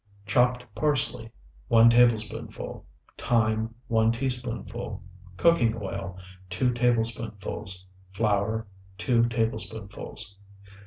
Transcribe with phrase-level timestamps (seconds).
[0.25, 1.29] Chopped parsley,
[1.67, 2.87] 1 tablespoonful.
[3.19, 5.03] Thyme, 1 teaspoonful.
[5.37, 6.17] Cooking oil,
[6.49, 7.85] 2 tablespoonfuls.
[8.11, 8.65] Flour,
[8.97, 10.39] 2 tablespoonfuls.